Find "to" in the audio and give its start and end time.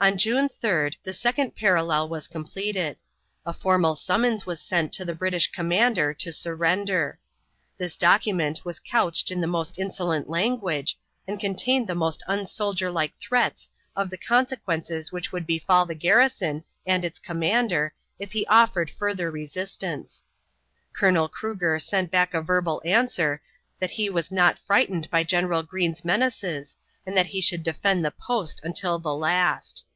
4.92-5.04, 6.12-6.30